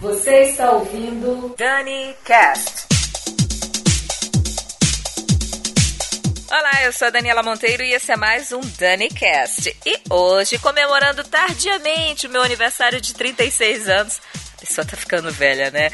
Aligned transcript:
Você 0.00 0.42
está 0.42 0.72
ouvindo 0.72 1.54
Dani 1.56 2.14
Cast. 2.24 2.86
Olá, 6.50 6.84
eu 6.84 6.92
sou 6.92 7.08
a 7.08 7.10
Daniela 7.10 7.42
Monteiro 7.42 7.82
e 7.82 7.94
esse 7.94 8.12
é 8.12 8.16
mais 8.16 8.52
um 8.52 8.60
Dani 8.78 9.08
Cast. 9.08 9.74
E 9.86 10.00
hoje, 10.10 10.58
comemorando 10.58 11.24
tardiamente 11.24 12.26
o 12.26 12.30
meu 12.30 12.42
aniversário 12.42 13.00
de 13.00 13.14
36 13.14 13.88
anos, 13.88 14.20
a 14.56 14.60
pessoa 14.60 14.86
tá 14.86 14.96
ficando 14.96 15.30
velha, 15.32 15.70
né? 15.70 15.90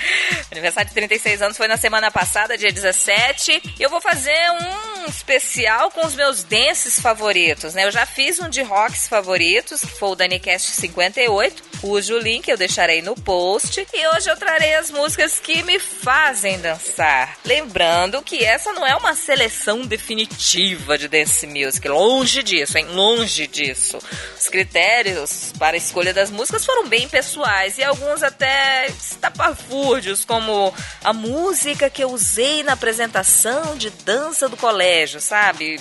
aniversário 0.50 0.88
de 0.88 0.94
36 0.94 1.40
anos 1.40 1.56
foi 1.56 1.68
na 1.68 1.76
semana 1.76 2.10
passada, 2.10 2.58
dia 2.58 2.72
17. 2.72 3.74
E 3.78 3.82
eu 3.82 3.88
vou 3.88 4.00
fazer 4.00 4.36
um 4.50 4.91
especial 5.06 5.90
com 5.90 6.06
os 6.06 6.14
meus 6.14 6.42
dances 6.42 7.00
favoritos, 7.00 7.74
né? 7.74 7.84
Eu 7.84 7.90
já 7.90 8.06
fiz 8.06 8.38
um 8.38 8.48
de 8.48 8.62
rocks 8.62 9.08
favoritos, 9.08 9.80
que 9.80 9.98
foi 9.98 10.10
o 10.10 10.14
DaniCast 10.14 10.70
58, 10.70 11.62
cujo 11.80 12.18
link 12.18 12.48
eu 12.48 12.56
deixarei 12.56 13.02
no 13.02 13.14
post. 13.14 13.86
E 13.92 14.06
hoje 14.08 14.30
eu 14.30 14.36
trarei 14.36 14.74
as 14.74 14.90
músicas 14.90 15.38
que 15.40 15.62
me 15.62 15.78
fazem 15.78 16.60
dançar. 16.60 17.38
Lembrando 17.44 18.22
que 18.22 18.44
essa 18.44 18.72
não 18.72 18.86
é 18.86 18.94
uma 18.94 19.14
seleção 19.14 19.82
definitiva 19.82 20.96
de 20.96 21.08
dance 21.08 21.46
music, 21.46 21.86
longe 21.88 22.42
disso, 22.42 22.78
hein? 22.78 22.86
Longe 22.86 23.46
disso. 23.46 23.98
Os 24.38 24.48
critérios 24.48 25.52
para 25.58 25.76
a 25.76 25.78
escolha 25.78 26.14
das 26.14 26.30
músicas 26.30 26.64
foram 26.64 26.88
bem 26.88 27.08
pessoais 27.08 27.78
e 27.78 27.84
alguns 27.84 28.22
até 28.22 28.86
estapafúrdios, 28.86 30.24
como 30.24 30.72
a 31.02 31.12
música 31.12 31.90
que 31.90 32.02
eu 32.02 32.10
usei 32.10 32.62
na 32.62 32.72
apresentação 32.72 33.76
de 33.76 33.90
dança 33.90 34.48
do 34.48 34.56
colégio, 34.56 34.91
sabe? 35.20 35.80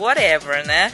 whatever, 0.00 0.66
né? 0.66 0.92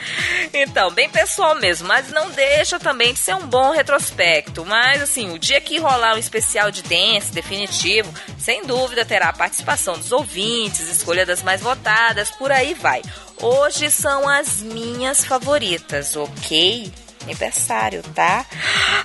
Então, 0.52 0.90
bem 0.90 1.08
pessoal 1.08 1.54
mesmo, 1.54 1.86
mas 1.86 2.10
não 2.10 2.30
deixa 2.30 2.78
também 2.78 3.12
de 3.12 3.20
ser 3.20 3.34
um 3.34 3.46
bom 3.46 3.70
retrospecto. 3.70 4.64
Mas, 4.64 5.00
assim, 5.00 5.32
o 5.32 5.38
dia 5.38 5.60
que 5.60 5.78
rolar 5.78 6.16
um 6.16 6.18
especial 6.18 6.70
de 6.70 6.82
dance 6.82 7.32
definitivo, 7.32 8.12
sem 8.38 8.66
dúvida 8.66 9.04
terá 9.04 9.28
a 9.28 9.32
participação 9.32 9.96
dos 9.96 10.12
ouvintes, 10.12 10.88
escolha 10.88 11.24
das 11.24 11.42
mais 11.42 11.60
votadas, 11.60 12.30
por 12.32 12.50
aí 12.50 12.74
vai. 12.74 13.02
Hoje 13.40 13.90
são 13.90 14.28
as 14.28 14.60
minhas 14.60 15.24
favoritas, 15.24 16.16
ok? 16.16 16.92
Aniversário, 17.26 18.02
tá? 18.14 18.46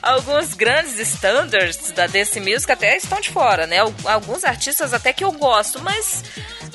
Alguns 0.02 0.54
grandes 0.54 0.98
standards 1.00 1.92
da 1.92 2.08
Dance 2.08 2.40
Music 2.40 2.72
até 2.72 2.96
estão 2.96 3.20
de 3.20 3.30
fora, 3.30 3.66
né? 3.68 3.80
Alguns 4.06 4.44
artistas 4.44 4.94
até 4.94 5.12
que 5.12 5.24
eu 5.24 5.32
gosto, 5.32 5.82
mas, 5.82 6.24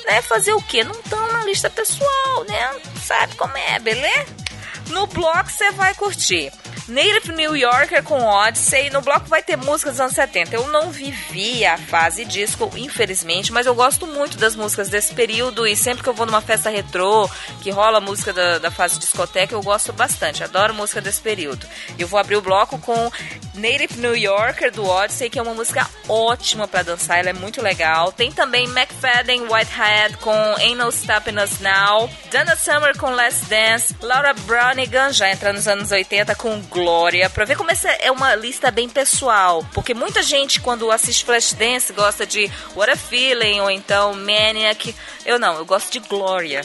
né, 0.05 0.21
fazer 0.21 0.53
o 0.53 0.61
quê? 0.61 0.83
Não 0.83 0.91
estão 0.91 1.31
na 1.31 1.43
lista 1.45 1.69
pessoal, 1.69 2.43
né? 2.47 2.71
Sabe 3.03 3.35
como 3.35 3.57
é, 3.57 3.79
beleza? 3.79 4.46
No 4.89 5.07
bloco 5.07 5.49
você 5.49 5.71
vai 5.71 5.93
curtir. 5.93 6.51
Native 6.87 7.33
New 7.33 7.55
Yorker 7.55 8.01
com 8.01 8.21
Odyssey. 8.23 8.89
No 8.89 9.01
bloco 9.01 9.27
vai 9.27 9.43
ter 9.43 9.57
músicas 9.57 9.93
dos 9.93 10.01
anos 10.01 10.13
70. 10.13 10.55
Eu 10.55 10.67
não 10.69 10.89
vivi 10.89 11.65
a 11.65 11.77
fase 11.77 12.23
disco, 12.23 12.71
infelizmente, 12.77 13.51
mas 13.51 13.65
eu 13.65 13.75
gosto 13.75 14.07
muito 14.07 14.37
das 14.37 14.55
músicas 14.55 14.87
desse 14.87 15.13
período 15.13 15.67
e 15.67 15.75
sempre 15.75 16.01
que 16.01 16.09
eu 16.09 16.13
vou 16.13 16.25
numa 16.25 16.41
festa 16.41 16.69
retrô, 16.69 17.29
que 17.61 17.69
rola 17.71 17.99
música 17.99 18.31
da, 18.31 18.57
da 18.57 18.71
fase 18.71 18.97
discoteca, 18.99 19.53
eu 19.53 19.61
gosto 19.61 19.91
bastante. 19.91 20.43
Adoro 20.43 20.73
música 20.73 21.01
desse 21.01 21.19
período. 21.19 21.67
Eu 21.99 22.07
vou 22.07 22.19
abrir 22.19 22.37
o 22.37 22.41
bloco 22.41 22.79
com 22.79 23.11
Native 23.53 23.99
New 23.99 24.15
Yorker 24.15 24.71
do 24.71 24.85
Odyssey, 24.85 25.29
que 25.29 25.39
é 25.39 25.41
uma 25.41 25.53
música 25.53 25.89
ótima 26.07 26.67
para 26.67 26.83
dançar, 26.83 27.19
ela 27.19 27.31
é 27.31 27.33
muito 27.33 27.61
legal. 27.61 28.11
Tem 28.11 28.31
também 28.31 28.65
McFadden 28.65 29.41
Whitehead 29.41 30.17
com 30.17 30.31
Ain't 30.57 30.75
No 30.75 30.89
Stopping 30.89 31.37
Us 31.39 31.59
Now, 31.59 32.09
Dana 32.31 32.55
Summer 32.55 32.97
com 32.97 33.09
Last 33.09 33.45
Dance, 33.45 33.95
Laura 34.01 34.33
Brownigan 34.77 35.11
já 35.11 35.31
entra 35.31 35.51
nos 35.51 35.67
anos 35.67 35.91
80 35.91 36.35
com 36.35 36.61
Glória, 36.69 37.27
pra 37.31 37.45
ver 37.45 37.57
como 37.57 37.71
essa 37.71 37.89
é 37.89 38.11
uma 38.11 38.35
lista 38.35 38.69
bem 38.69 38.87
pessoal. 38.87 39.65
Porque 39.73 39.91
muita 39.91 40.21
gente, 40.21 40.61
quando 40.61 40.91
assiste 40.91 41.25
Flashdance, 41.25 41.91
gosta 41.93 42.27
de 42.27 42.51
What 42.75 42.91
a 42.91 42.95
Feeling 42.95 43.59
ou 43.59 43.71
então 43.71 44.13
Maniac. 44.13 44.93
Eu 45.25 45.39
não, 45.39 45.55
eu 45.55 45.65
gosto 45.65 45.91
de 45.91 45.99
Glória 46.07 46.61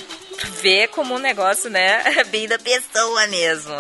ver 0.61 0.89
como 0.89 1.15
um 1.15 1.19
negócio, 1.19 1.71
né, 1.71 2.03
é 2.19 2.25
bem 2.31 2.47
da 2.49 2.59
pessoa 2.59 3.27
mesmo. 3.27 3.75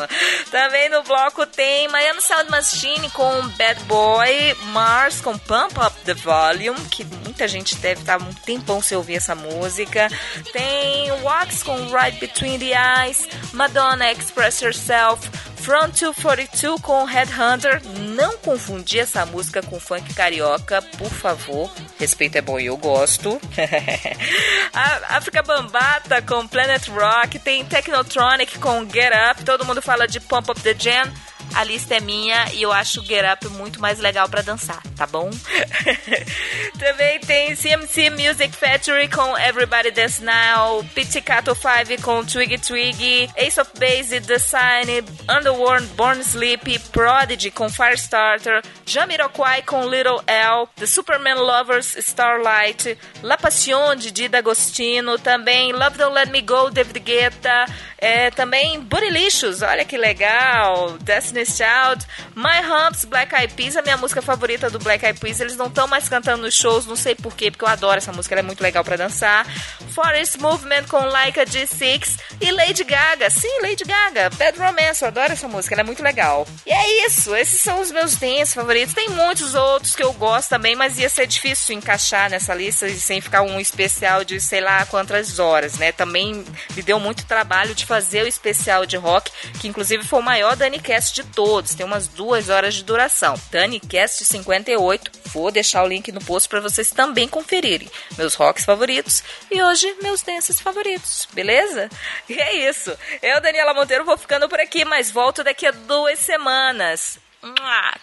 Também 0.51 0.89
no 0.89 1.03
bloco 1.03 1.47
tem 1.47 1.89
Miami 1.89 2.21
Sound 2.21 2.51
Machine 2.51 3.11
com 3.11 3.49
Bad 3.57 3.81
Boy, 3.85 4.55
Mars 4.73 5.21
com 5.21 5.37
Pump 5.39 5.75
Up 5.79 5.97
the 6.05 6.15
Volume, 6.15 6.81
que 6.91 7.05
muita 7.05 7.47
gente 7.49 7.77
deve 7.77 8.01
estar 8.01 8.21
um 8.21 8.33
tempão 8.33 8.83
sem 8.83 8.97
ouvir 8.97 9.17
essa 9.17 9.35
música. 9.35 10.09
Tem 10.53 11.11
Wax 11.23 11.63
com 11.63 11.77
Right 11.89 12.19
Between 12.19 12.59
the 12.59 12.73
Eyes, 12.73 13.29
Madonna 13.53 14.11
Express 14.13 14.61
Yourself, 14.61 15.29
Front 15.63 16.01
242 16.01 16.81
com 16.81 17.05
Headhunter. 17.05 17.81
Não 18.17 18.37
confundir 18.39 19.01
essa 19.01 19.25
música 19.25 19.63
com 19.63 19.79
funk 19.79 20.13
carioca, 20.13 20.83
por 20.99 21.09
favor. 21.09 21.71
Respeito 22.01 22.37
é 22.37 22.43
bom 22.43 22.59
e 22.59 22.67
eu 22.67 22.77
gosto. 22.77 23.41
África 25.09 25.41
Bambata 25.41 26.21
com 26.23 26.49
Planet 26.49 26.89
Rock. 26.89 27.39
Tem 27.39 27.65
Technotronic 27.65 28.59
com 28.59 28.85
Get 28.91 29.13
Up. 29.31 29.45
Todo 29.45 29.65
mundo 29.65 29.81
fala 29.81 30.09
de 30.09 30.19
Pump 30.19 30.51
Up 30.51 30.61
the 30.61 30.75
Jam 30.77 31.09
a 31.55 31.65
lista 31.65 31.97
é 31.97 32.01
minha 32.01 32.53
e 32.53 32.63
eu 32.63 32.73
acho 32.73 33.01
o 33.01 33.05
Get 33.05 33.25
Up 33.31 33.47
muito 33.49 33.81
mais 33.81 33.99
legal 33.99 34.29
para 34.29 34.43
dançar, 34.43 34.83
tá 34.97 35.07
bom? 35.07 35.31
Também 36.79 37.21
tem 37.21 37.55
CMC 37.55 38.11
Music 38.11 38.57
Factory 38.57 39.09
com 39.09 39.37
Everybody 39.39 39.91
Dance 39.91 40.23
Now, 40.23 40.85
Pizzicato 40.95 41.55
5 41.55 42.03
com 42.03 42.25
Twiggy 42.25 42.59
Twiggy, 42.59 43.31
Ace 43.37 43.61
of 43.61 43.71
Base, 43.79 44.21
The 44.21 44.39
Sign, 44.39 45.05
Underworld, 45.29 45.87
Born 45.89 46.21
Sleep, 46.21 46.79
Prodigy 46.91 47.51
com 47.51 47.69
Firestarter, 47.69 48.63
Jamiroquai 48.87 49.63
com 49.63 49.87
Little 49.87 50.23
L, 50.27 50.67
The 50.77 50.87
Superman 50.87 51.37
Lovers, 51.37 51.97
Starlight, 51.97 52.97
La 53.23 53.37
Passion 53.37 53.95
de 53.95 54.11
Dida 54.11 54.39
Agostino, 54.39 55.19
também 55.19 55.73
Love 55.73 55.99
Don't 55.99 56.15
Let 56.15 56.31
Me 56.31 56.41
Go, 56.41 56.71
David 56.71 57.01
Guetta, 57.01 57.67
é, 57.99 58.31
também 58.31 58.81
Bootylicious, 58.81 59.63
olha 59.63 59.85
que 59.85 59.97
legal, 59.97 60.97
Destiny 61.01 61.42
Destiny's 61.43 61.57
Child, 61.57 62.07
My 62.35 62.61
Humps, 62.63 63.05
Black 63.05 63.35
Eyed 63.35 63.55
Peas, 63.55 63.77
a 63.77 63.83
minha 63.83 63.97
música 63.97 64.23
favorita 64.23 64.71
do 64.71 64.79
Black 64.79 65.05
Eyed 65.05 65.19
Peas. 65.19 65.41
Eles 65.41 65.57
não 65.57 65.67
estão 65.67 65.87
mais 65.87 66.09
cantando 66.09 66.43
nos 66.43 66.55
shows, 66.55 66.87
não 66.87 66.97
sei 66.97 67.15
porquê, 67.15 67.51
porque 67.51 67.65
eu 67.65 67.69
adoro 67.69 67.99
essa 67.99 68.13
música, 68.13 68.35
ela 68.35 68.41
é 68.41 68.43
muito 68.43 68.63
legal 68.63 68.85
para 68.85 68.97
dançar. 68.97 69.47
Forest 69.93 70.39
Movement 70.39 70.85
com 70.89 70.99
Like 70.99 71.39
a 71.39 71.45
G6 71.45 72.19
e 72.41 72.51
Lady 72.51 72.85
Gaga. 72.85 73.29
Sim, 73.29 73.61
Lady 73.61 73.85
Gaga, 73.85 74.31
Bad 74.31 74.59
Romance, 74.59 75.03
eu 75.03 75.09
adoro 75.09 75.33
essa 75.33 75.49
música, 75.49 75.75
ela 75.75 75.83
é 75.83 75.85
muito 75.85 76.03
legal. 76.03 76.47
E 76.67 76.73
é 76.73 77.07
isso, 77.07 77.35
esses 77.35 77.61
são 77.61 77.81
os 77.81 77.91
meus 77.91 78.17
dance 78.17 78.55
favoritos. 78.55 78.95
Tem 78.95 79.09
muitos 79.11 79.55
outros 79.55 79.95
que 79.95 80.03
eu 80.03 80.13
gosto 80.13 80.49
também, 80.49 80.75
mas 80.77 80.99
ia 80.99 81.09
ser 81.09 81.27
difícil 81.27 81.77
encaixar 81.77 82.31
nessa 82.31 82.55
lista 82.55 82.89
sem 82.91 83.21
ficar 83.21 83.43
um 83.43 83.61
especial 83.61 84.25
de 84.25 84.41
sei 84.41 84.61
lá 84.61 84.85
quantas 84.87 85.39
horas, 85.39 85.79
né? 85.79 85.93
Também 85.93 86.45
me 86.75 86.83
deu 86.83 86.99
muito 86.99 87.27
trabalho 87.27 87.75
de 87.75 87.85
fazer 87.85 88.25
o 88.25 88.29
especial 88.29 88.87
de 88.87 88.97
rock, 88.97 89.31
que 89.61 89.69
inclusive 89.69 90.05
foi 90.05 90.21
o 90.21 90.23
maior 90.23 90.57
Danicast 90.57 91.15
de 91.15 91.25
todos, 91.33 91.75
tem 91.75 91.85
umas 91.85 92.07
duas 92.07 92.49
horas 92.49 92.75
de 92.75 92.85
duração. 92.85 93.35
DaniCast 93.51 94.25
58, 94.25 95.11
vou 95.33 95.51
deixar 95.51 95.83
o 95.83 95.89
link 95.89 96.13
no 96.13 96.23
post 96.25 96.49
para 96.49 96.61
vocês 96.61 96.91
também 96.91 97.27
conferirem. 97.27 97.91
Meus 98.17 98.35
rocks 98.35 98.65
favoritos 98.65 99.23
e 99.51 99.63
hoje 99.63 99.95
meus 100.03 100.23
dances 100.23 100.61
favoritos, 100.61 101.27
beleza? 101.33 101.89
E 102.29 102.41
é 102.41 102.69
isso. 102.69 102.97
Eu, 103.23 103.41
Daniela 103.41 103.75
Monteiro, 103.75 104.05
vou 104.05 104.17
ficando 104.17 104.49
por 104.49 104.61
aqui, 104.61 104.85
mas 104.85 105.11
volto 105.11 105.43
daqui 105.43 105.67
a 105.67 105.71
duas 105.71 106.19
semanas. 106.19 107.19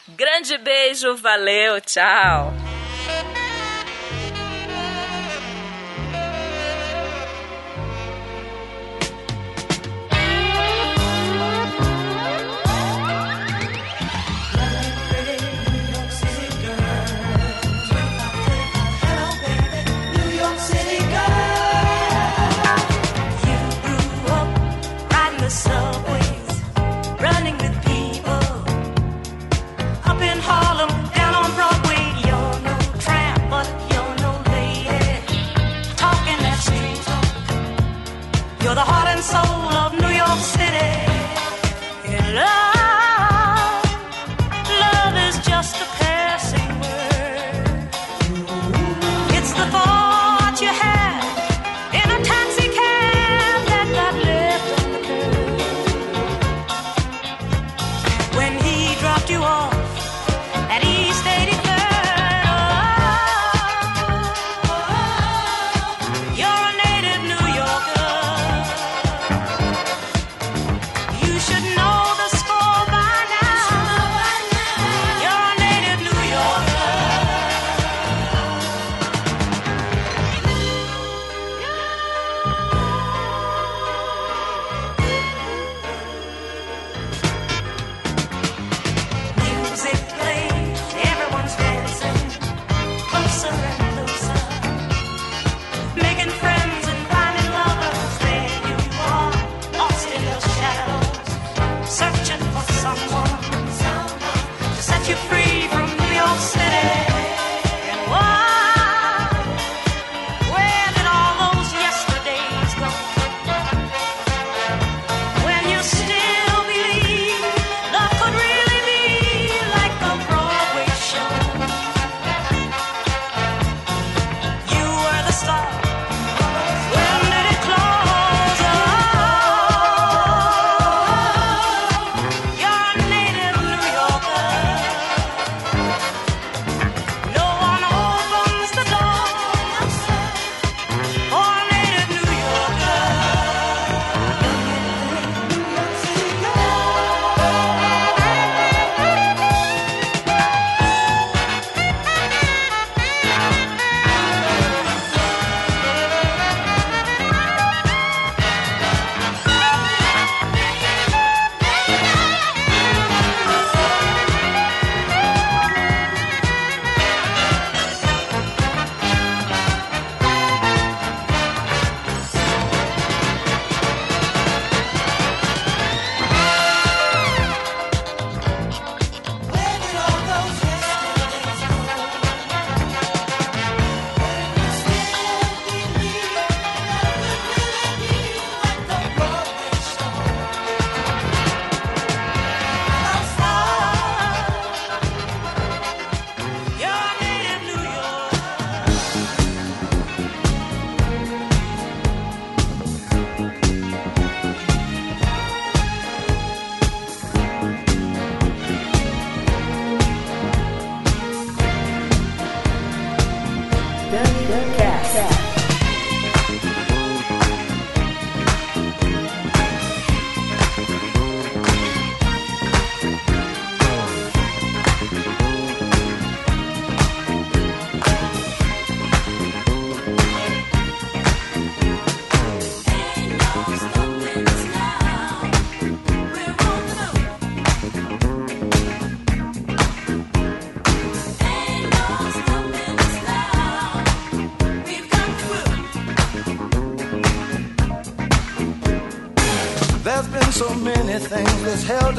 Grande 0.10 0.58
beijo, 0.58 1.16
valeu, 1.16 1.80
tchau! 1.82 2.54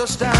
Us 0.00 0.39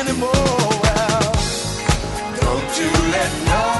anymore. 0.00 0.32
Don't 2.40 2.72
you 2.80 2.90
let 3.12 3.30
nothing, 3.44 3.79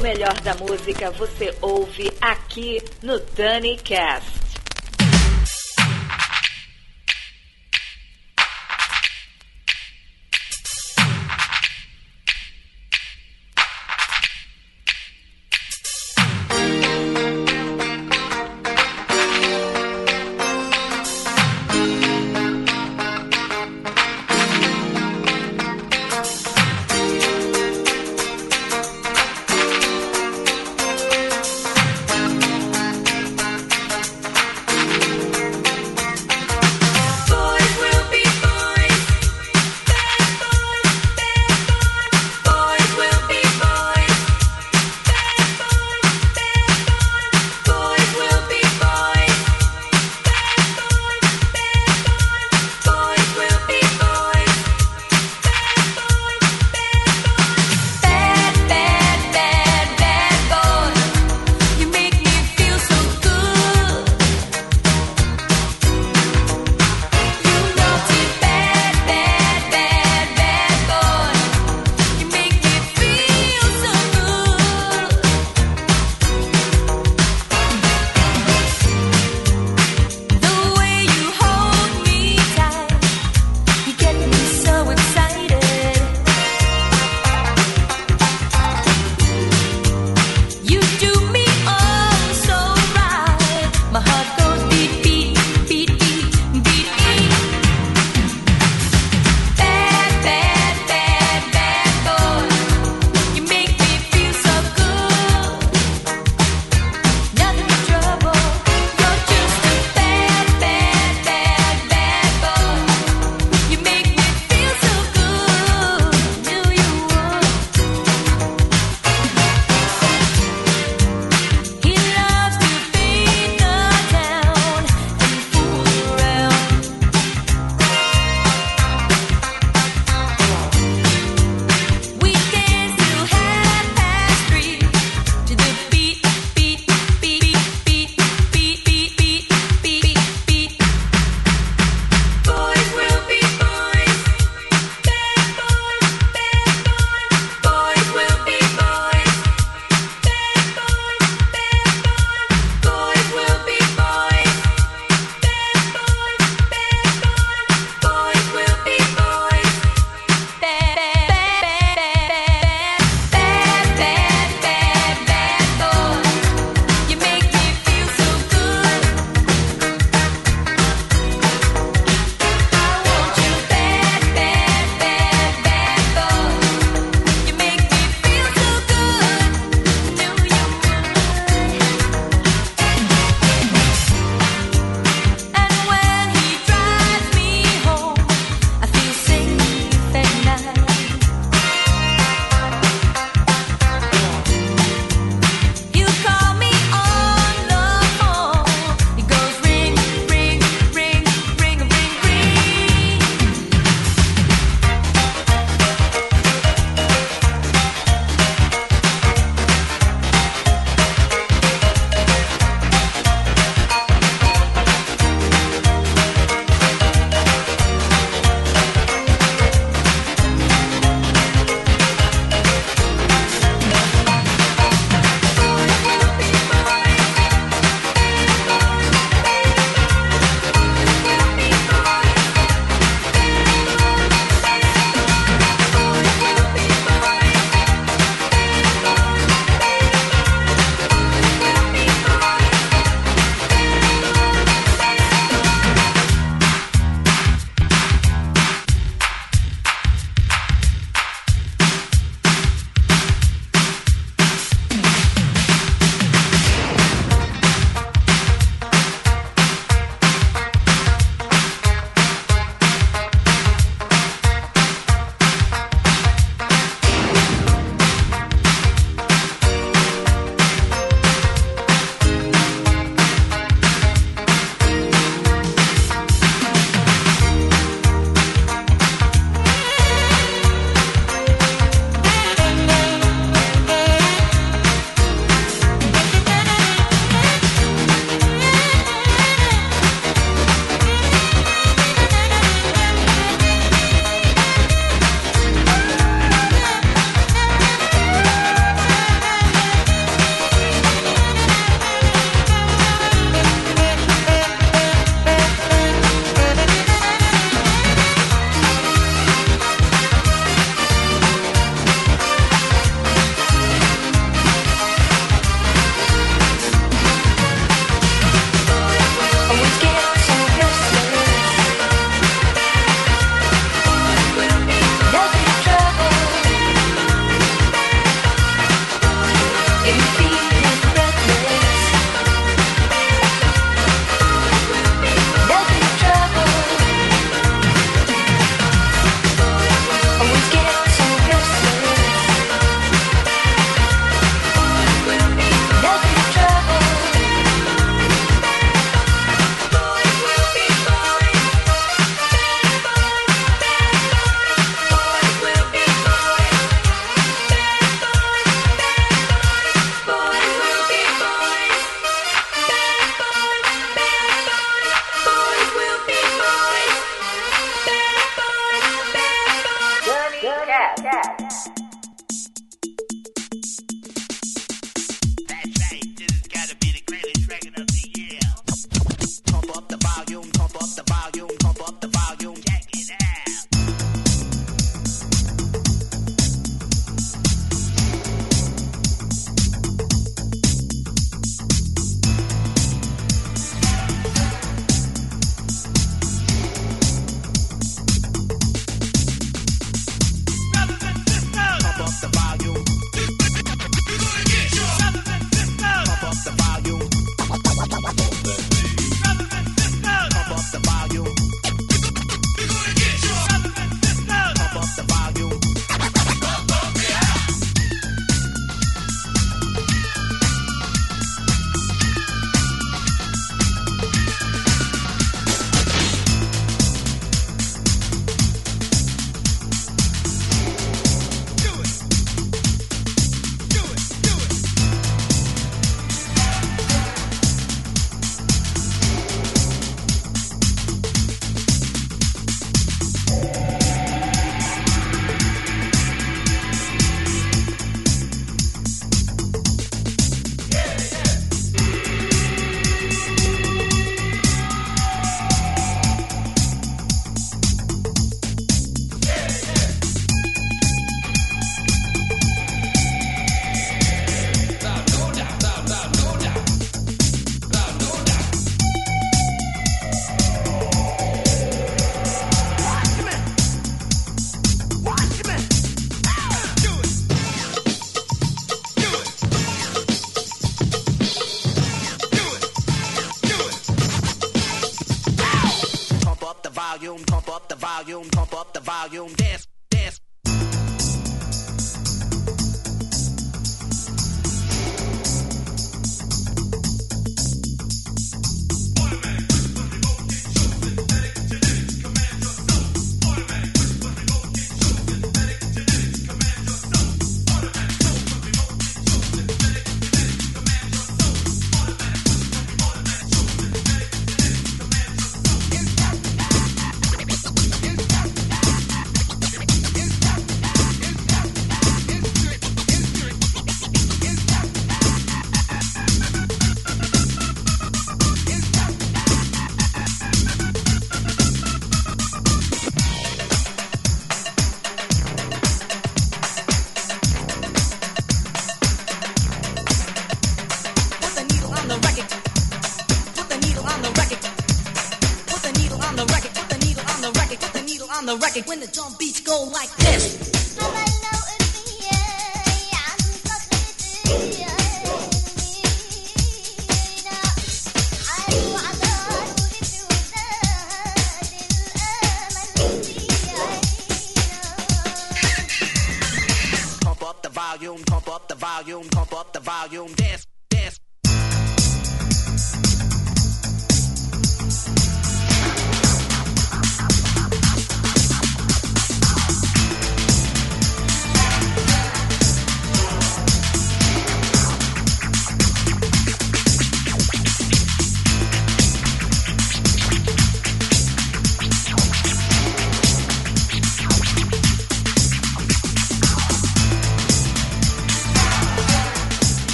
O 0.00 0.02
melhor 0.02 0.32
da 0.40 0.54
música 0.54 1.10
você 1.10 1.54
ouve 1.60 2.10
aqui 2.22 2.82
no 3.02 3.18
Dani 3.36 3.76
Cast. 3.76 4.29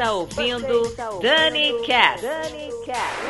Você 0.00 0.04
está 0.04 0.14
ouvindo 0.14 1.20
Dani 1.20 1.74
Cast. 1.84 2.24
Pump 2.26 3.29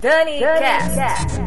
Dani, 0.00 0.38
Dani 0.40 0.60
Cast. 0.60 1.37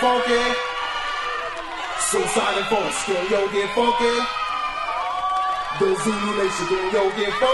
funky. 0.00 0.40
Suicide 2.08 2.56
and 2.56 2.66
funk, 2.72 3.30
yo 3.30 3.40
get 3.52 3.68
funky. 3.74 4.14
The 5.78 5.88
Zulu 6.02 6.30
Nation, 6.40 6.90
yo 6.92 7.02
get 7.16 7.32
funky. 7.34 7.49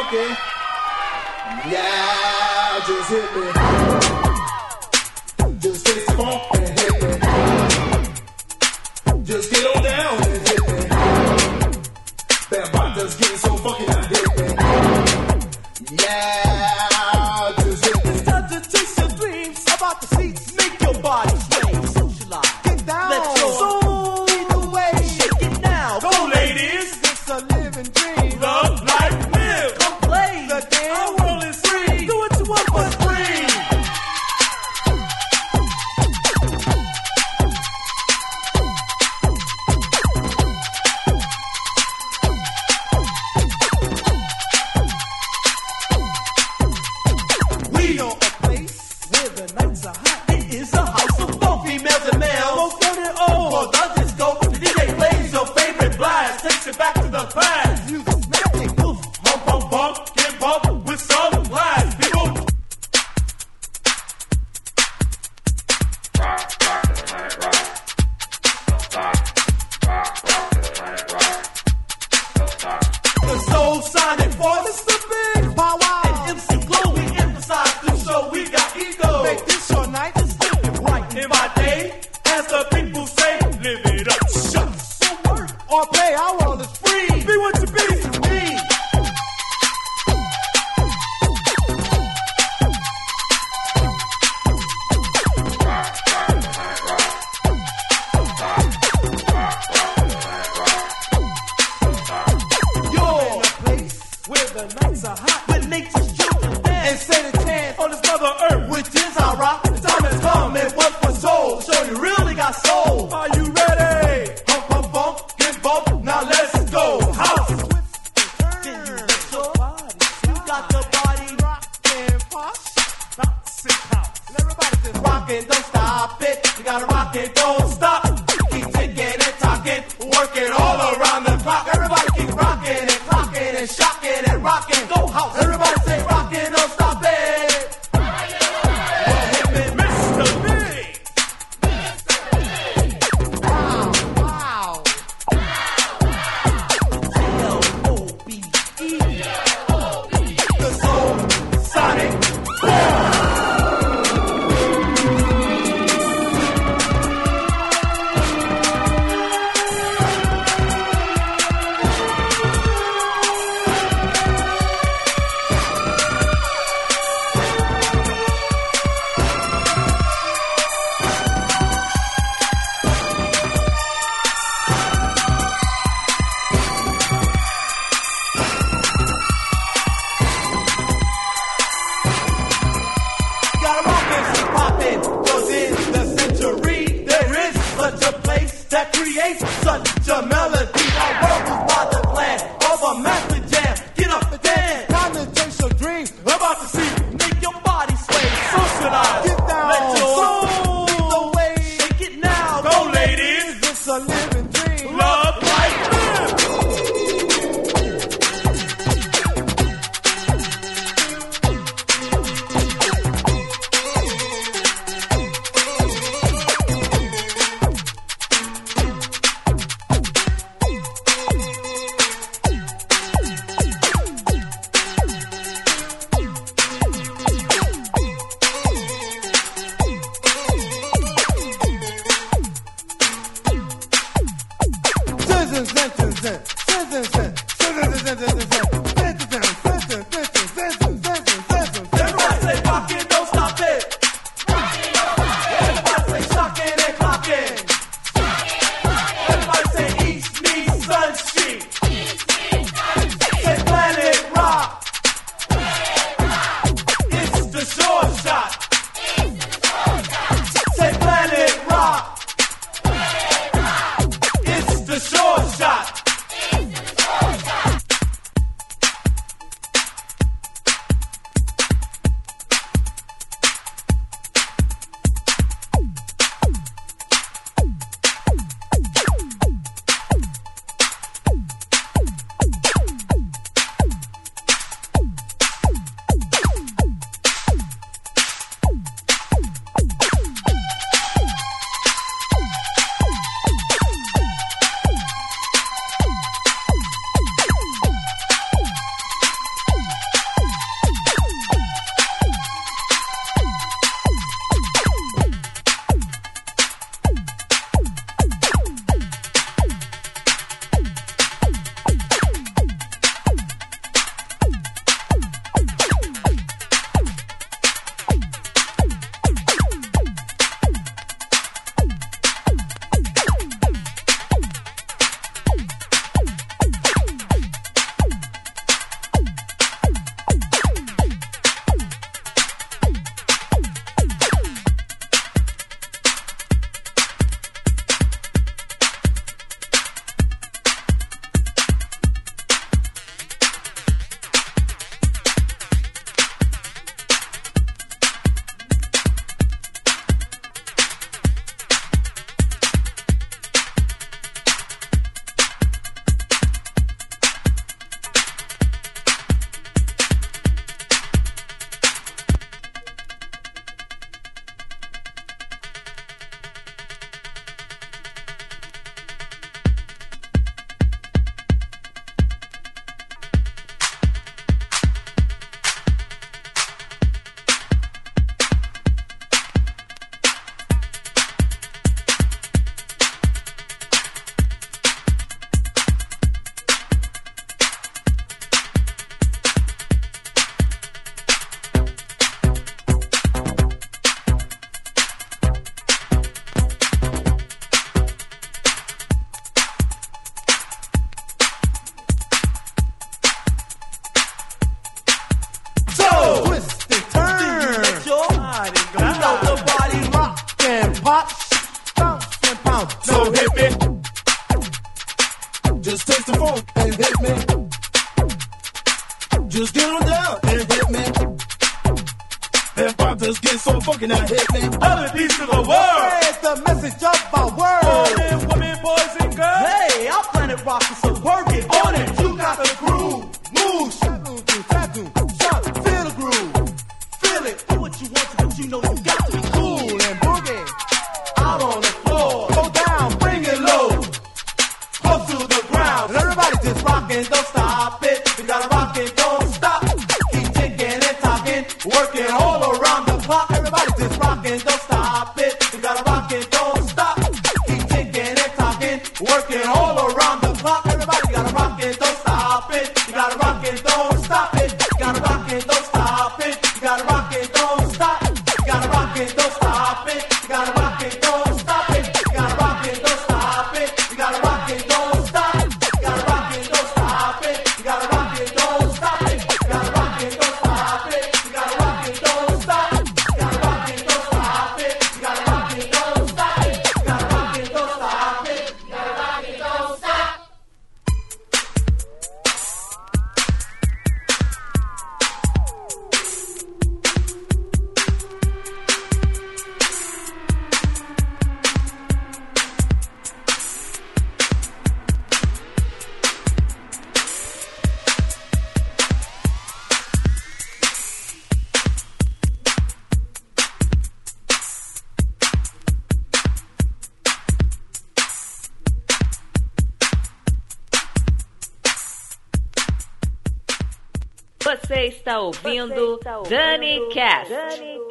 Ouvindo 525.67 526.21
Dani 526.49 527.09
Cast. 527.13 527.51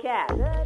Get 0.01 0.64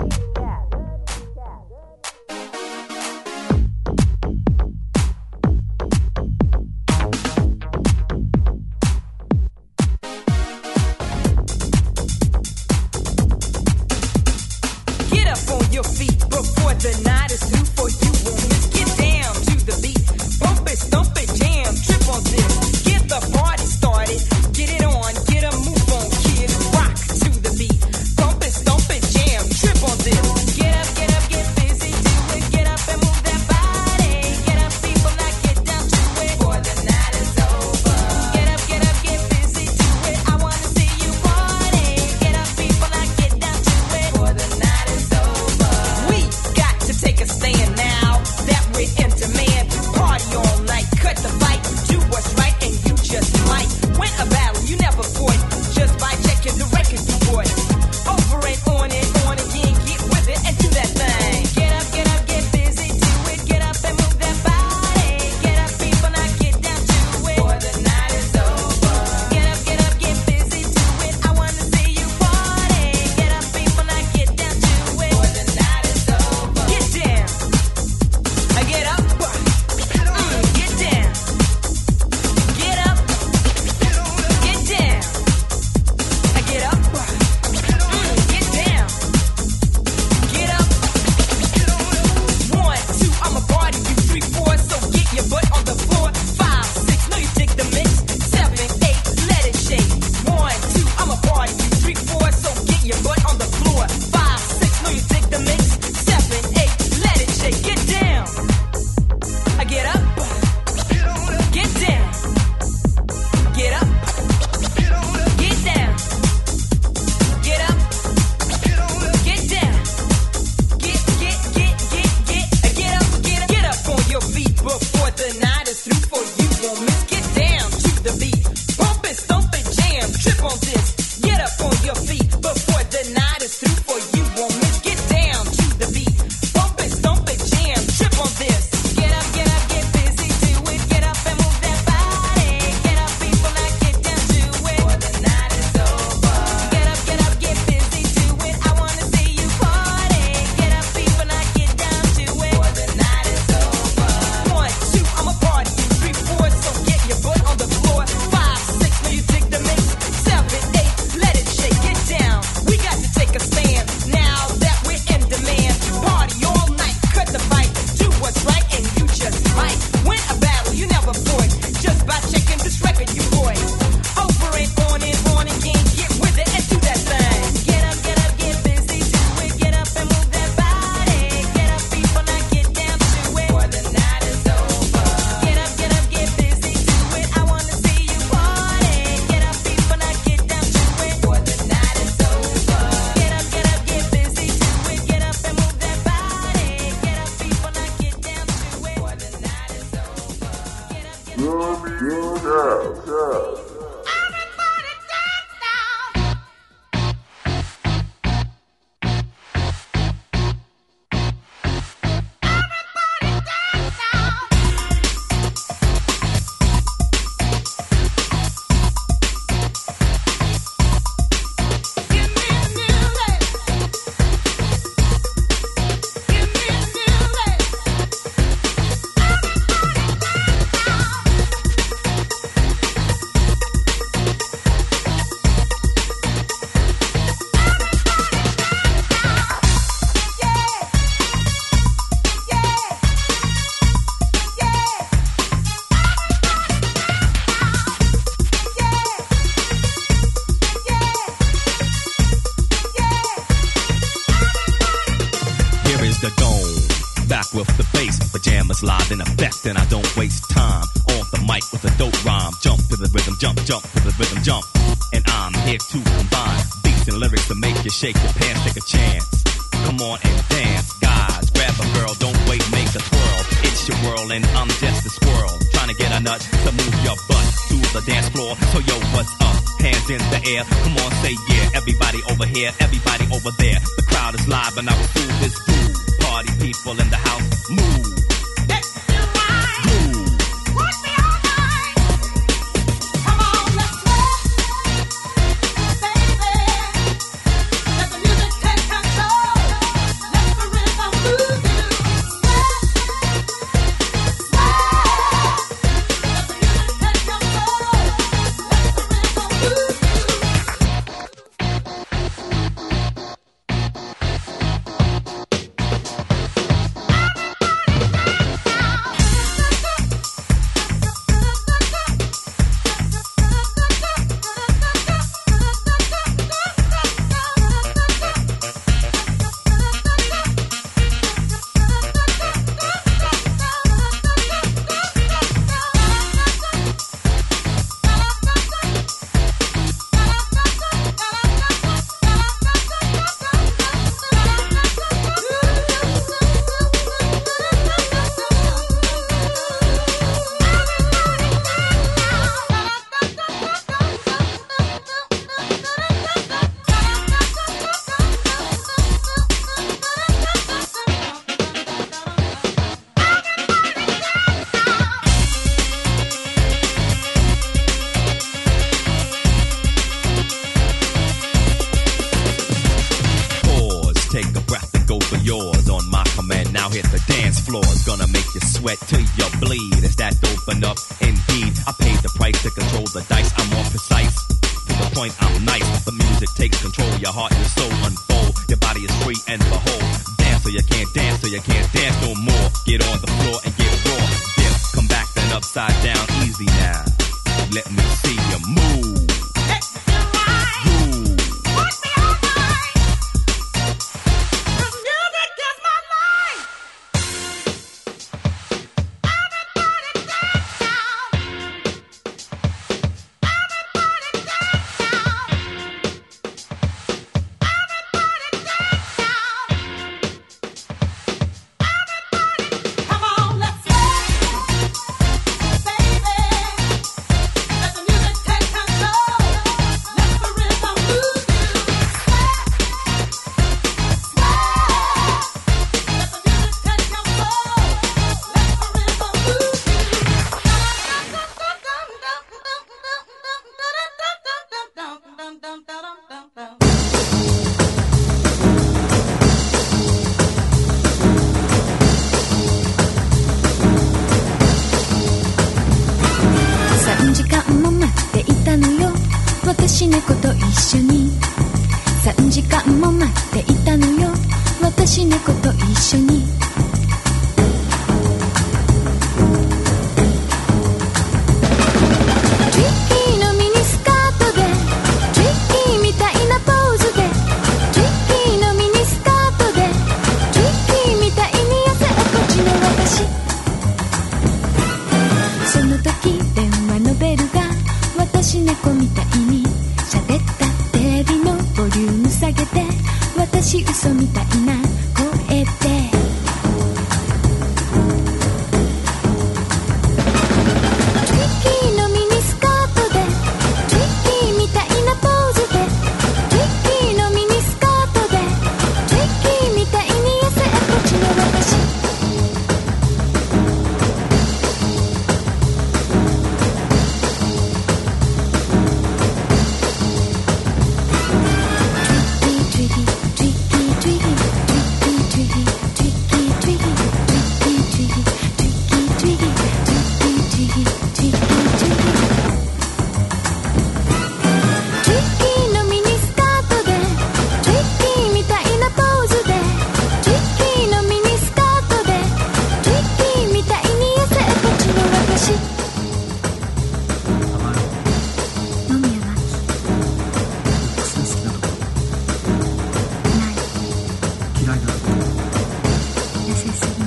sí, 556.59 556.67
sí. 556.73 556.98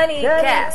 Ouvindo 0.00 0.22
Dani, 0.22 0.40
Cast. 0.40 0.69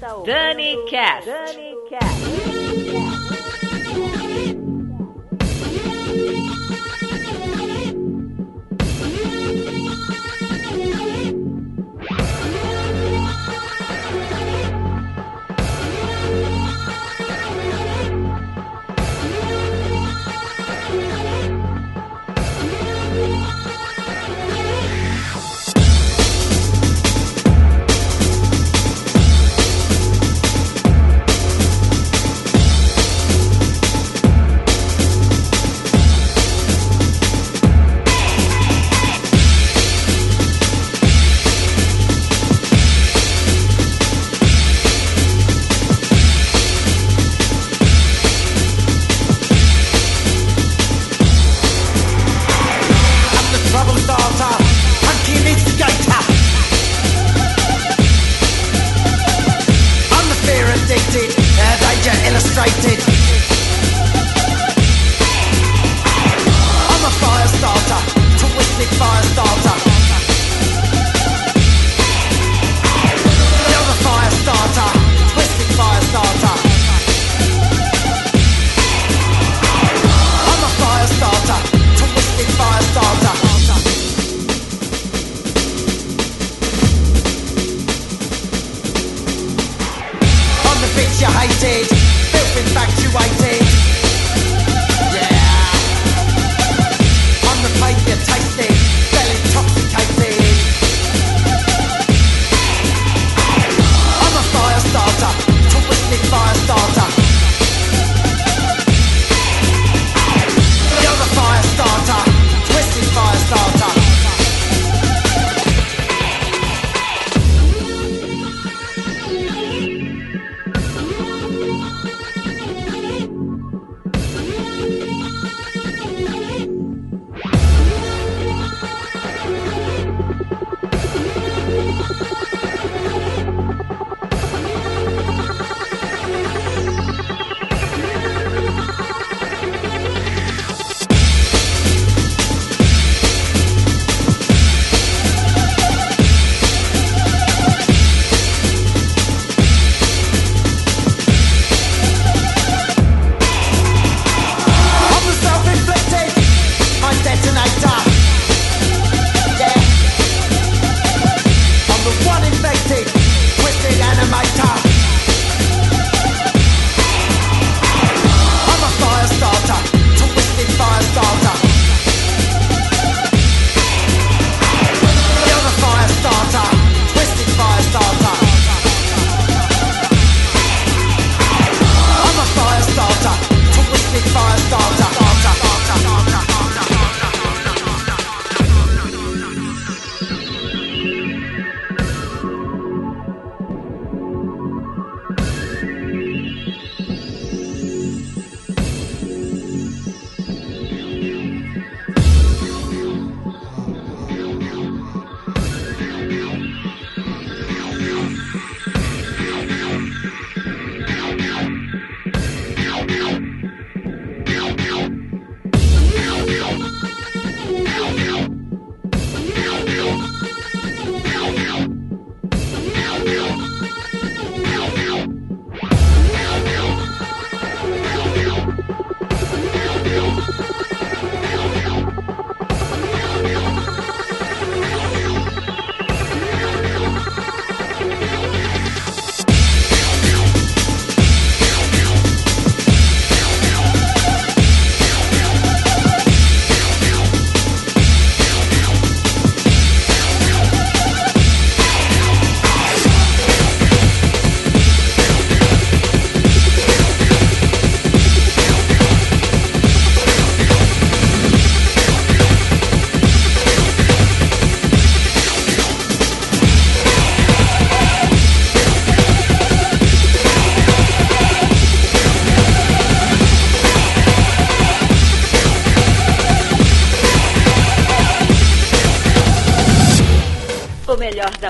Dani 0.00 0.88
Cast. 0.88 1.26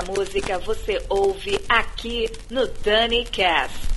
Música 0.03 0.59
você 0.59 1.01
ouve 1.09 1.59
aqui 1.67 2.29
no 2.49 2.67
Dani 2.67 3.23
Cast. 3.25 3.92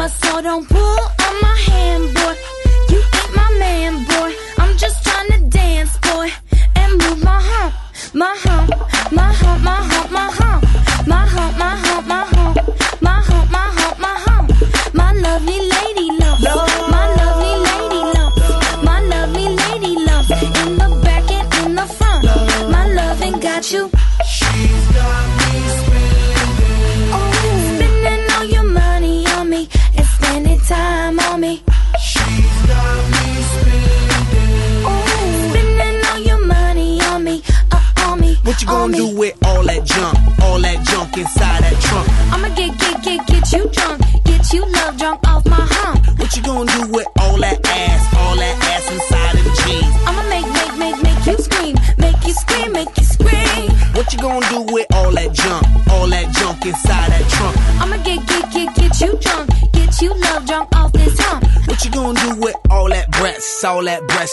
my 0.00 0.06
soul, 0.06 0.40
don't 0.40 0.66
pull 0.66 1.09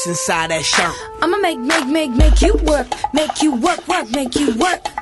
inside 0.05 0.51
that 0.51 0.63
shirt. 0.63 0.93
I'ma 1.21 1.37
make, 1.37 1.59
make, 1.59 1.87
make, 1.87 2.11
make 2.11 2.41
you 2.41 2.53
work, 2.63 2.87
make 3.13 3.41
you 3.41 3.55
work, 3.55 3.87
work, 3.87 4.09
make 4.11 4.35
you 4.35 4.55
work. 4.57 4.96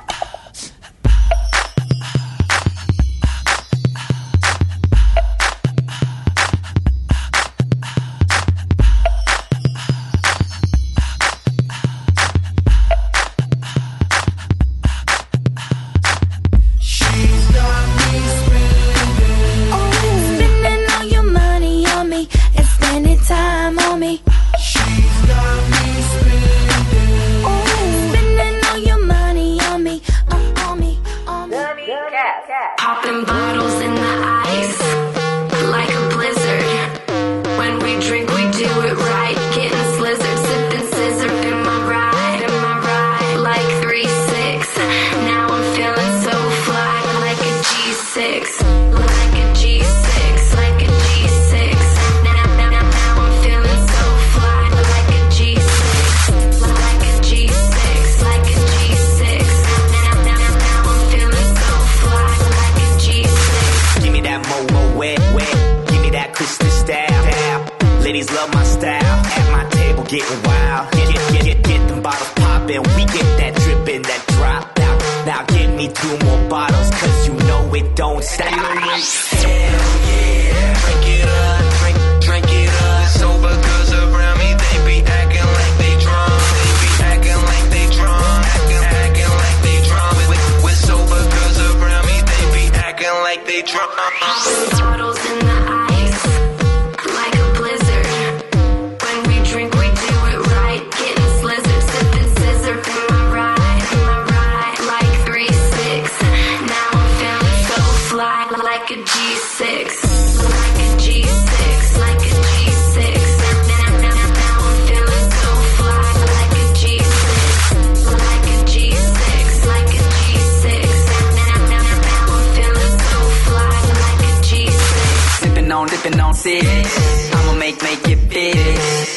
I'ma 126.48 127.54
make, 127.58 127.82
make 127.82 128.06
it 128.08 128.28
big. 128.30 128.54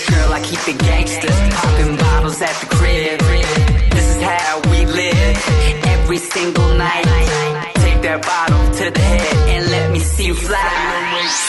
Girl, 0.09 0.33
I 0.33 0.41
keep 0.43 0.67
it 0.67 0.79
gangsters 0.79 1.39
Popping 1.53 1.95
bottles 1.95 2.41
at 2.41 2.55
the 2.55 2.65
crib. 2.75 3.19
This 3.91 4.15
is 4.15 4.21
how 4.23 4.59
we 4.71 4.85
live. 4.85 5.37
Every 5.85 6.17
single 6.17 6.73
night. 6.73 7.05
Take 7.75 8.01
that 8.01 8.23
bottle 8.25 8.73
to 8.79 8.89
the 8.89 8.99
head 8.99 9.49
and 9.49 9.69
let 9.69 9.91
me 9.91 9.99
see 9.99 10.25
you 10.25 10.33
fly. 10.33 11.48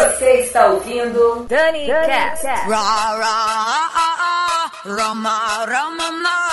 Você 0.00 0.40
está 0.40 0.66
ouvindo 0.66 1.46
Dani, 1.46 1.86
Cast. 1.86 2.46
Rama, 4.86 5.64
rama, 5.66 5.66
rama. 5.66 6.49